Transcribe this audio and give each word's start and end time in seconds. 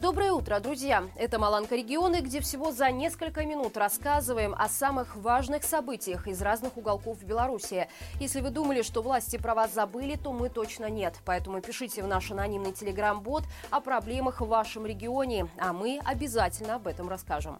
Доброе 0.00 0.32
утро, 0.32 0.58
друзья! 0.60 1.04
Это 1.14 1.38
«Маланка 1.38 1.76
регионы», 1.76 2.22
где 2.22 2.40
всего 2.40 2.72
за 2.72 2.90
несколько 2.90 3.44
минут 3.44 3.76
рассказываем 3.76 4.54
о 4.58 4.66
самых 4.66 5.14
важных 5.14 5.62
событиях 5.62 6.26
из 6.26 6.40
разных 6.40 6.78
уголков 6.78 7.22
Беларуси. 7.22 7.86
Если 8.18 8.40
вы 8.40 8.48
думали, 8.48 8.80
что 8.80 9.02
власти 9.02 9.36
про 9.36 9.54
вас 9.54 9.74
забыли, 9.74 10.16
то 10.16 10.32
мы 10.32 10.48
точно 10.48 10.88
нет. 10.88 11.16
Поэтому 11.26 11.60
пишите 11.60 12.02
в 12.02 12.06
наш 12.06 12.30
анонимный 12.30 12.72
телеграм-бот 12.72 13.44
о 13.68 13.80
проблемах 13.82 14.40
в 14.40 14.46
вашем 14.46 14.86
регионе, 14.86 15.48
а 15.58 15.74
мы 15.74 16.00
обязательно 16.06 16.76
об 16.76 16.86
этом 16.86 17.10
расскажем. 17.10 17.58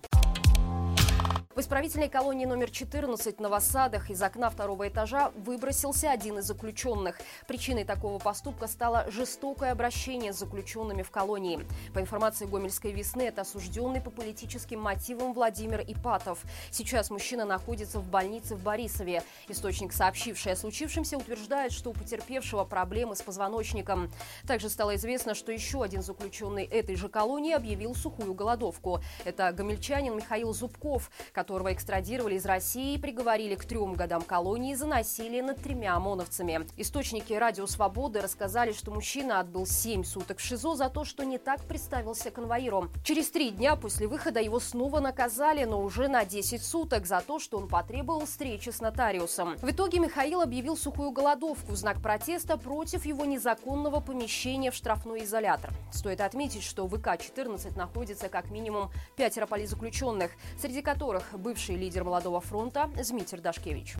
В 1.56 1.58
исправительной 1.58 2.08
колонии 2.08 2.44
номер 2.46 2.70
14 2.70 3.38
в 3.38 3.40
Новосадах 3.40 4.08
из 4.08 4.22
окна 4.22 4.50
второго 4.50 4.86
этажа 4.86 5.32
выбросился 5.34 6.08
один 6.08 6.38
из 6.38 6.44
заключенных. 6.44 7.20
Причиной 7.48 7.82
такого 7.82 8.20
поступка 8.20 8.68
стало 8.68 9.10
жестокое 9.10 9.72
обращение 9.72 10.32
с 10.32 10.38
заключенными 10.38 11.02
в 11.02 11.10
колонии. 11.10 11.58
По 11.92 11.98
информации 11.98 12.46
Гомельской 12.46 12.92
весны, 12.92 13.22
это 13.22 13.40
осужденный 13.40 14.00
по 14.00 14.10
политическим 14.10 14.78
мотивам 14.78 15.32
Владимир 15.32 15.80
Ипатов. 15.80 16.38
Сейчас 16.70 17.10
мужчина 17.10 17.44
находится 17.44 17.98
в 17.98 18.08
больнице 18.08 18.54
в 18.54 18.62
Борисове. 18.62 19.24
Источник, 19.48 19.92
сообщивший 19.92 20.52
о 20.52 20.56
случившемся, 20.56 21.18
утверждает, 21.18 21.72
что 21.72 21.90
у 21.90 21.94
потерпевшего 21.94 22.62
проблемы 22.62 23.16
с 23.16 23.22
позвоночником. 23.22 24.12
Также 24.46 24.70
стало 24.70 24.94
известно, 24.94 25.34
что 25.34 25.50
еще 25.50 25.82
один 25.82 26.02
заключенный 26.02 26.62
этой 26.62 26.94
же 26.94 27.08
колонии 27.08 27.54
объявил 27.54 27.96
сухую 27.96 28.34
голодовку. 28.34 29.00
Это 29.24 29.50
гомельчанин 29.50 30.16
Михаил 30.16 30.52
Зубков, 30.52 31.10
которого 31.40 31.72
экстрадировали 31.72 32.34
из 32.34 32.44
России 32.44 32.92
и 32.92 32.98
приговорили 32.98 33.54
к 33.54 33.64
трем 33.64 33.94
годам 33.94 34.20
колонии 34.20 34.74
за 34.74 34.86
насилие 34.86 35.42
над 35.42 35.56
тремя 35.56 35.96
ОМОНовцами. 35.96 36.66
Источники 36.76 37.32
«Радио 37.32 37.66
Свободы» 37.66 38.20
рассказали, 38.20 38.72
что 38.72 38.90
мужчина 38.90 39.40
отбыл 39.40 39.64
7 39.64 40.04
суток 40.04 40.36
в 40.36 40.42
ШИЗО 40.42 40.74
за 40.74 40.90
то, 40.90 41.06
что 41.06 41.24
не 41.24 41.38
так 41.38 41.64
представился 41.64 42.30
конвоиром. 42.30 42.90
Через 43.02 43.30
три 43.30 43.48
дня 43.48 43.74
после 43.76 44.06
выхода 44.06 44.38
его 44.38 44.60
снова 44.60 45.00
наказали, 45.00 45.64
но 45.64 45.80
уже 45.80 46.08
на 46.08 46.26
10 46.26 46.62
суток 46.62 47.06
за 47.06 47.22
то, 47.22 47.38
что 47.38 47.56
он 47.56 47.68
потребовал 47.68 48.26
встречи 48.26 48.68
с 48.68 48.82
нотариусом. 48.82 49.56
В 49.62 49.70
итоге 49.70 49.98
Михаил 49.98 50.42
объявил 50.42 50.76
сухую 50.76 51.10
голодовку 51.10 51.72
в 51.72 51.76
знак 51.76 52.02
протеста 52.02 52.58
против 52.58 53.06
его 53.06 53.24
незаконного 53.24 54.00
помещения 54.00 54.70
в 54.70 54.74
штрафной 54.74 55.24
изолятор. 55.24 55.70
Стоит 55.90 56.20
отметить, 56.20 56.62
что 56.62 56.86
в 56.86 56.94
ВК-14 56.94 57.78
находится 57.78 58.28
как 58.28 58.50
минимум 58.50 58.90
пятеро 59.16 59.46
политзаключенных, 59.46 60.32
среди 60.60 60.82
которых 60.82 61.29
бывший 61.38 61.76
лидер 61.76 62.04
Молодого 62.04 62.40
фронта 62.40 62.90
Змитер 63.00 63.40
Дашкевич. 63.40 63.99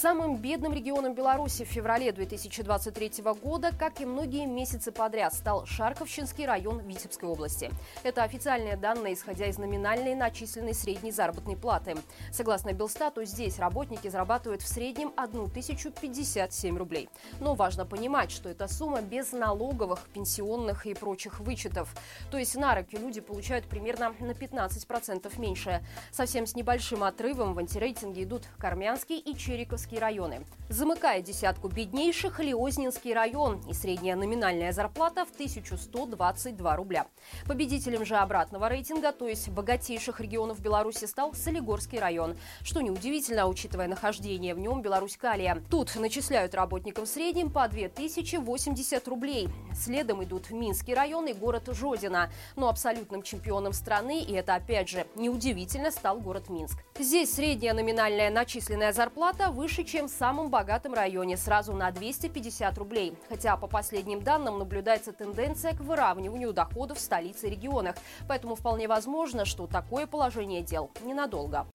Самым 0.00 0.38
бедным 0.38 0.72
регионом 0.72 1.12
Беларуси 1.12 1.62
в 1.62 1.68
феврале 1.68 2.10
2023 2.10 3.22
года, 3.42 3.70
как 3.78 4.00
и 4.00 4.06
многие 4.06 4.46
месяцы 4.46 4.92
подряд, 4.92 5.34
стал 5.34 5.66
Шарковщинский 5.66 6.46
район 6.46 6.78
Витебской 6.78 7.28
области. 7.28 7.70
Это 8.02 8.22
официальные 8.22 8.78
данные, 8.78 9.12
исходя 9.12 9.44
из 9.44 9.58
номинальной 9.58 10.14
начисленной 10.14 10.72
средней 10.72 11.12
заработной 11.12 11.54
платы. 11.54 11.98
Согласно 12.32 12.72
Белстату, 12.72 13.26
здесь 13.26 13.58
работники 13.58 14.08
зарабатывают 14.08 14.62
в 14.62 14.68
среднем 14.68 15.12
1057 15.16 16.78
рублей. 16.78 17.10
Но 17.38 17.54
важно 17.54 17.84
понимать, 17.84 18.30
что 18.30 18.48
эта 18.48 18.68
сумма 18.68 19.02
без 19.02 19.32
налоговых, 19.32 20.08
пенсионных 20.14 20.86
и 20.86 20.94
прочих 20.94 21.40
вычетов. 21.40 21.94
То 22.30 22.38
есть 22.38 22.54
на 22.54 22.74
руки 22.74 22.96
люди 22.96 23.20
получают 23.20 23.66
примерно 23.66 24.14
на 24.18 24.30
15% 24.30 25.38
меньше. 25.38 25.84
Совсем 26.10 26.46
с 26.46 26.54
небольшим 26.54 27.04
отрывом 27.04 27.52
в 27.52 27.58
антирейтинге 27.58 28.22
идут 28.22 28.44
Кармянский 28.56 29.18
и 29.18 29.36
Чериковский 29.36 29.89
Кировские 29.90 30.00
районы. 30.00 30.46
Замыкая 30.68 31.20
десятку 31.20 31.66
беднейших 31.66 32.38
Леознинский 32.38 33.12
район 33.12 33.60
и 33.68 33.74
средняя 33.74 34.14
номинальная 34.14 34.72
зарплата 34.72 35.24
в 35.24 35.32
1122 35.32 36.76
рубля. 36.76 37.06
Победителем 37.48 38.04
же 38.04 38.14
обратного 38.14 38.68
рейтинга, 38.68 39.10
то 39.10 39.26
есть 39.26 39.48
богатейших 39.48 40.20
регионов 40.20 40.60
Беларуси, 40.60 41.06
стал 41.06 41.34
Солигорский 41.34 41.98
район. 41.98 42.36
Что 42.62 42.82
неудивительно, 42.82 43.48
учитывая 43.48 43.88
нахождение 43.88 44.54
в 44.54 44.60
нем 44.60 44.80
Беларусь-Калия. 44.80 45.60
Тут 45.70 45.96
начисляют 45.96 46.54
работникам 46.54 47.04
в 47.04 47.08
среднем 47.08 47.50
по 47.50 47.66
2080 47.66 49.08
рублей. 49.08 49.48
Следом 49.74 50.22
идут 50.22 50.50
Минский 50.50 50.94
район 50.94 51.26
и 51.26 51.32
город 51.32 51.68
Жодина. 51.72 52.30
Но 52.54 52.68
абсолютным 52.68 53.22
чемпионом 53.22 53.72
страны, 53.72 54.22
и 54.22 54.34
это 54.34 54.54
опять 54.54 54.88
же 54.88 55.04
неудивительно, 55.16 55.90
стал 55.90 56.20
город 56.20 56.48
Минск. 56.48 56.78
Здесь 56.96 57.34
средняя 57.34 57.74
номинальная 57.74 58.30
начисленная 58.30 58.92
зарплата 58.92 59.50
выше 59.50 59.79
выше, 59.80 59.84
чем 59.84 60.08
в 60.08 60.10
самом 60.10 60.50
богатом 60.50 60.94
районе, 60.94 61.36
сразу 61.36 61.72
на 61.72 61.90
250 61.90 62.78
рублей. 62.78 63.14
Хотя 63.28 63.56
по 63.56 63.66
последним 63.66 64.22
данным 64.22 64.58
наблюдается 64.58 65.12
тенденция 65.12 65.74
к 65.74 65.80
выравниванию 65.80 66.52
доходов 66.52 66.98
в 66.98 67.00
столице 67.00 67.48
и 67.48 67.50
регионах. 67.50 67.96
Поэтому 68.28 68.54
вполне 68.54 68.88
возможно, 68.88 69.44
что 69.44 69.66
такое 69.66 70.06
положение 70.06 70.62
дел 70.62 70.90
ненадолго. 71.04 71.66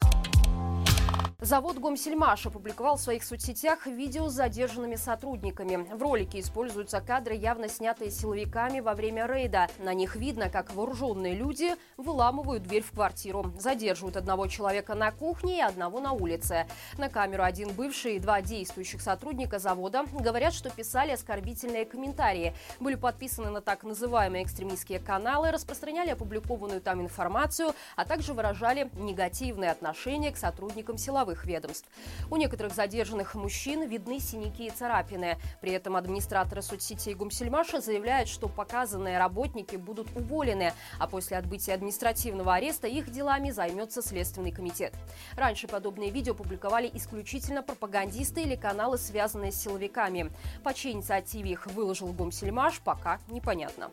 Завод 1.45 1.77
«Гомсельмаш» 1.77 2.47
опубликовал 2.47 2.97
в 2.97 3.01
своих 3.01 3.23
соцсетях 3.23 3.85
видео 3.85 4.29
с 4.29 4.33
задержанными 4.33 4.95
сотрудниками. 4.95 5.85
В 5.93 6.01
ролике 6.01 6.39
используются 6.39 7.01
кадры, 7.01 7.35
явно 7.35 7.69
снятые 7.69 8.09
силовиками 8.09 8.79
во 8.79 8.95
время 8.95 9.27
рейда. 9.27 9.67
На 9.77 9.93
них 9.93 10.15
видно, 10.15 10.49
как 10.49 10.73
вооруженные 10.73 11.35
люди 11.35 11.75
выламывают 11.97 12.63
дверь 12.63 12.81
в 12.81 12.89
квартиру. 12.89 13.53
Задерживают 13.59 14.17
одного 14.17 14.47
человека 14.47 14.95
на 14.95 15.11
кухне 15.11 15.59
и 15.59 15.61
одного 15.61 15.99
на 15.99 16.13
улице. 16.13 16.65
На 16.97 17.09
камеру 17.09 17.43
один 17.43 17.71
бывший 17.73 18.15
и 18.15 18.19
два 18.19 18.41
действующих 18.41 18.99
сотрудника 18.99 19.59
завода 19.59 20.05
говорят, 20.13 20.51
что 20.51 20.71
писали 20.71 21.11
оскорбительные 21.11 21.85
комментарии. 21.85 22.55
Были 22.79 22.95
подписаны 22.95 23.51
на 23.51 23.61
так 23.61 23.83
называемые 23.83 24.45
экстремистские 24.45 24.97
каналы, 24.97 25.51
распространяли 25.51 26.09
опубликованную 26.09 26.81
там 26.81 27.01
информацию, 27.01 27.75
а 27.95 28.03
также 28.03 28.33
выражали 28.33 28.89
негативное 28.95 29.69
отношение 29.69 30.31
к 30.31 30.37
сотрудникам 30.37 30.97
силовых 30.97 31.34
силовых 31.35 31.45
ведомств. 31.45 31.87
У 32.29 32.37
некоторых 32.37 32.73
задержанных 32.73 33.35
мужчин 33.35 33.87
видны 33.87 34.19
синяки 34.19 34.67
и 34.67 34.69
царапины. 34.69 35.37
При 35.61 35.71
этом 35.71 35.95
администраторы 35.95 36.61
соцсетей 36.61 37.13
Гумсельмаша 37.13 37.81
заявляют, 37.81 38.29
что 38.29 38.47
показанные 38.47 39.17
работники 39.19 39.75
будут 39.75 40.07
уволены, 40.15 40.73
а 40.99 41.07
после 41.07 41.37
отбытия 41.37 41.75
административного 41.75 42.55
ареста 42.55 42.87
их 42.87 43.11
делами 43.11 43.51
займется 43.51 44.01
Следственный 44.01 44.51
комитет. 44.51 44.93
Раньше 45.35 45.67
подобные 45.67 46.11
видео 46.11 46.33
публиковали 46.33 46.89
исключительно 46.93 47.61
пропагандисты 47.61 48.41
или 48.41 48.55
каналы, 48.55 48.97
связанные 48.97 49.51
с 49.51 49.61
силовиками. 49.61 50.31
По 50.63 50.73
чьей 50.73 50.93
инициативе 50.93 51.51
их 51.51 51.67
выложил 51.67 52.11
Гомсельмаш, 52.13 52.79
пока 52.79 53.19
непонятно. 53.27 53.91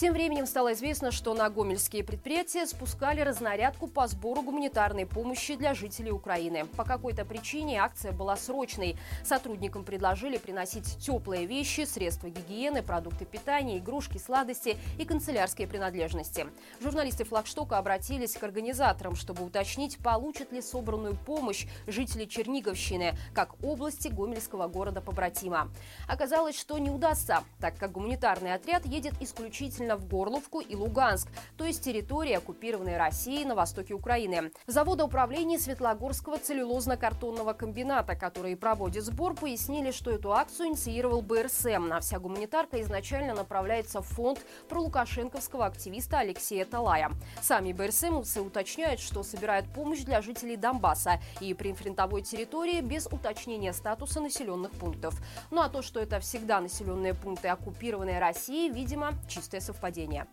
Тем 0.00 0.14
временем 0.14 0.46
стало 0.46 0.72
известно, 0.72 1.10
что 1.10 1.34
на 1.34 1.50
гомельские 1.50 2.02
предприятия 2.02 2.64
спускали 2.64 3.20
разнарядку 3.20 3.86
по 3.86 4.06
сбору 4.06 4.40
гуманитарной 4.40 5.04
помощи 5.04 5.56
для 5.56 5.74
жителей 5.74 6.10
Украины. 6.10 6.64
По 6.64 6.84
какой-то 6.84 7.26
причине 7.26 7.82
акция 7.82 8.12
была 8.12 8.38
срочной. 8.38 8.96
Сотрудникам 9.22 9.84
предложили 9.84 10.38
приносить 10.38 10.96
теплые 11.04 11.44
вещи, 11.44 11.82
средства 11.82 12.30
гигиены, 12.30 12.82
продукты 12.82 13.26
питания, 13.26 13.76
игрушки, 13.76 14.16
сладости 14.16 14.78
и 14.98 15.04
канцелярские 15.04 15.68
принадлежности. 15.68 16.46
Журналисты 16.80 17.24
флагштока 17.24 17.76
обратились 17.76 18.38
к 18.38 18.42
организаторам, 18.42 19.14
чтобы 19.14 19.44
уточнить, 19.44 19.98
получат 19.98 20.50
ли 20.50 20.62
собранную 20.62 21.14
помощь 21.14 21.66
жители 21.86 22.24
Черниговщины, 22.24 23.18
как 23.34 23.62
области 23.62 24.08
Гомельского 24.08 24.66
города-побратима. 24.66 25.70
Оказалось, 26.08 26.58
что 26.58 26.78
не 26.78 26.88
удастся, 26.88 27.44
так 27.60 27.76
как 27.76 27.92
гуманитарный 27.92 28.54
отряд 28.54 28.86
едет 28.86 29.12
исключительно 29.20 29.89
в 29.96 30.06
Горловку 30.06 30.60
и 30.60 30.76
Луганск, 30.76 31.28
то 31.56 31.64
есть 31.64 31.82
территории, 31.82 32.34
оккупированной 32.34 32.98
Россией 32.98 33.46
на 33.46 33.54
востоке 33.54 33.94
Украины. 33.94 34.52
Завода 34.66 35.04
управления 35.04 35.58
Светлогорского 35.58 36.36
целлюлозно-картонного 36.36 37.54
комбината, 37.54 38.14
которые 38.14 38.56
проводят 38.56 39.04
сбор, 39.04 39.34
пояснили, 39.34 39.90
что 39.90 40.10
эту 40.10 40.32
акцию 40.32 40.68
инициировал 40.68 41.22
БРСМ, 41.22 41.92
а 41.92 42.00
вся 42.00 42.18
гуманитарка 42.18 42.80
изначально 42.82 43.34
направляется 43.34 44.02
в 44.02 44.06
фонд 44.06 44.40
про 44.68 44.80
лукашенковского 44.80 45.66
активиста 45.66 46.18
Алексея 46.18 46.66
Талая. 46.66 47.10
Сами 47.40 47.72
БРСМовцы 47.72 48.42
уточняют, 48.42 49.00
что 49.00 49.22
собирают 49.22 49.72
помощь 49.72 50.00
для 50.00 50.20
жителей 50.20 50.56
Донбасса 50.56 51.20
и 51.40 51.54
при 51.54 51.70
прифронтовой 51.70 52.22
территории 52.22 52.80
без 52.80 53.06
уточнения 53.06 53.72
статуса 53.72 54.20
населенных 54.20 54.70
пунктов. 54.72 55.14
Ну 55.50 55.60
а 55.60 55.68
то, 55.68 55.82
что 55.82 56.00
это 56.00 56.20
всегда 56.20 56.60
населенные 56.60 57.14
пункты, 57.14 57.48
оккупированные 57.48 58.18
Россией, 58.18 58.70
видимо, 58.70 59.14
чистая 59.28 59.60
совпадение 59.60 59.79
совпадение. 59.80 60.26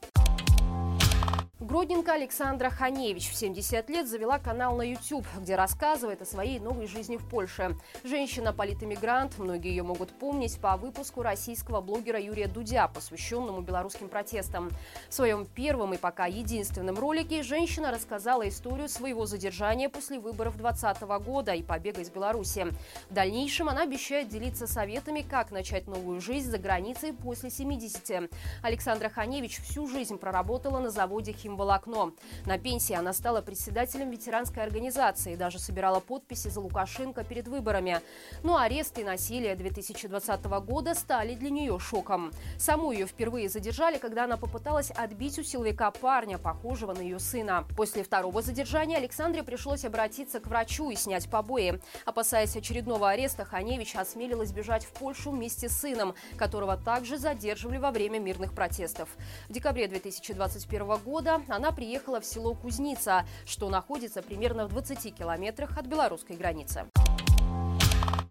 Гродненко 1.60 2.14
Александра 2.14 2.70
Ханевич 2.70 3.32
в 3.32 3.36
70 3.36 3.90
лет 3.90 4.08
завела 4.08 4.38
канал 4.38 4.76
на 4.76 4.84
YouTube, 4.84 5.26
где 5.40 5.56
рассказывает 5.56 6.22
о 6.22 6.26
своей 6.26 6.60
новой 6.60 6.86
жизни 6.86 7.18
в 7.18 7.28
Польше. 7.28 7.76
Женщина-политэмигрант, 8.04 9.40
многие 9.40 9.70
ее 9.70 9.82
могут 9.82 10.12
помнить 10.12 10.60
по 10.60 10.78
выпуску 10.78 11.24
российского 11.24 11.82
блогера 11.82 12.20
Юрия 12.20 12.48
Дудя, 12.48 12.88
посвященному 12.88 13.62
белорусским 13.62 14.08
протестам. 14.08 14.70
В 15.10 15.14
своем 15.16 15.48
первом 15.48 15.96
и 15.96 15.98
пока 15.98 16.28
единственном 16.28 17.00
ролике 17.00 17.42
женщина 17.42 17.90
рассказала 17.90 18.48
историю 18.48 18.88
своего 18.88 19.26
задержания 19.26 19.90
после 19.90 20.20
выборов 20.20 20.58
2020 20.58 21.02
года 21.26 21.54
и 21.54 21.64
побега 21.64 22.02
из 22.02 22.12
Беларуси. 22.12 22.68
В 23.10 23.14
дальнейшем 23.16 23.68
она 23.68 23.82
обещает 23.82 24.28
делиться 24.28 24.68
советами, 24.68 25.22
как 25.28 25.50
начать 25.50 25.88
новую 25.88 26.22
жизнь 26.22 26.52
за 26.52 26.60
границей 26.60 27.14
после 27.14 27.50
70. 27.50 28.30
Александра 28.62 29.10
Ханевич 29.10 29.60
всю 29.64 29.88
жизнь 29.88 30.20
проработала 30.20 30.78
на 30.78 30.92
заводе 30.92 31.34
«Химия» 31.48 31.58
химволокно. 31.58 32.12
На 32.46 32.58
пенсии 32.58 32.94
она 32.94 33.14
стала 33.14 33.42
председателем 33.42 34.12
ветеранской 34.12 34.64
организации 34.64 35.34
и 35.34 35.36
даже 35.38 35.60
собирала 35.60 36.00
подписи 36.00 36.50
за 36.50 36.60
Лукашенко 36.60 37.24
перед 37.24 37.48
выборами. 37.48 38.02
Но 38.44 38.54
ну, 38.54 38.58
аресты 38.58 39.02
и 39.02 39.04
насилие 39.04 39.56
2020 39.56 40.46
года 40.46 40.94
стали 40.94 41.36
для 41.36 41.50
нее 41.50 41.80
шоком. 41.80 42.32
Саму 42.58 42.92
ее 42.92 43.08
впервые 43.08 43.50
задержали, 43.50 43.98
когда 43.98 44.26
она 44.26 44.38
попыталась 44.38 44.92
отбить 44.92 45.40
у 45.40 45.44
силовика 45.44 45.90
парня, 45.92 46.38
похожего 46.38 46.94
на 46.94 47.02
ее 47.02 47.20
сына. 47.20 47.66
После 47.76 48.04
второго 48.04 48.42
задержания 48.42 48.98
Александре 48.98 49.44
пришлось 49.44 49.86
обратиться 49.86 50.40
к 50.40 50.48
врачу 50.48 50.90
и 50.92 50.96
снять 50.96 51.30
побои. 51.30 51.80
Опасаясь 52.06 52.56
очередного 52.56 53.10
ареста, 53.10 53.46
Ханевич 53.46 53.96
осмелилась 53.96 54.52
бежать 54.52 54.86
в 54.86 54.92
Польшу 54.92 55.32
вместе 55.32 55.70
с 55.70 55.78
сыном, 55.78 56.14
которого 56.38 56.78
также 56.78 57.18
задерживали 57.18 57.78
во 57.78 57.92
время 57.92 58.20
мирных 58.20 58.54
протестов. 58.54 59.10
В 59.48 59.54
декабре 59.54 59.88
2021 59.88 60.98
года 60.98 61.37
она 61.48 61.72
приехала 61.72 62.20
в 62.20 62.26
село 62.26 62.54
Кузница, 62.54 63.26
что 63.46 63.70
находится 63.70 64.22
примерно 64.22 64.68
в 64.68 64.70
20 64.70 65.16
километрах 65.16 65.78
от 65.78 65.86
белорусской 65.86 66.36
границы. 66.36 66.86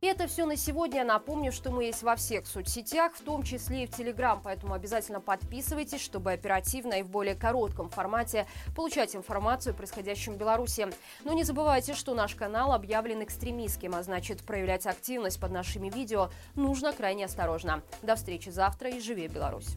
И 0.00 0.06
это 0.08 0.26
все 0.26 0.44
на 0.44 0.56
сегодня. 0.56 1.04
Напомню, 1.04 1.52
что 1.52 1.70
мы 1.70 1.84
есть 1.84 2.02
во 2.02 2.16
всех 2.16 2.46
соцсетях, 2.46 3.14
в 3.14 3.22
том 3.22 3.42
числе 3.42 3.84
и 3.84 3.86
в 3.86 3.90
Телеграм, 3.90 4.40
поэтому 4.42 4.74
обязательно 4.74 5.20
подписывайтесь, 5.20 6.00
чтобы 6.00 6.32
оперативно 6.32 6.94
и 6.94 7.02
в 7.02 7.08
более 7.08 7.34
коротком 7.34 7.88
формате 7.88 8.46
получать 8.74 9.16
информацию 9.16 9.72
о 9.72 9.76
происходящем 9.76 10.34
в 10.34 10.36
Беларуси. 10.36 10.88
Но 11.24 11.32
не 11.32 11.44
забывайте, 11.44 11.94
что 11.94 12.14
наш 12.14 12.34
канал 12.34 12.72
объявлен 12.72 13.22
экстремистским, 13.22 13.94
а 13.94 14.02
значит 14.02 14.44
проявлять 14.44 14.86
активность 14.86 15.40
под 15.40 15.50
нашими 15.50 15.88
видео 15.88 16.30
нужно 16.54 16.92
крайне 16.92 17.24
осторожно. 17.24 17.82
До 18.02 18.16
встречи 18.16 18.50
завтра 18.50 18.90
и 18.90 19.00
живи 19.00 19.28
Беларусь! 19.28 19.76